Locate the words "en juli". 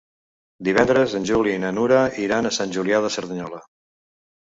1.19-1.53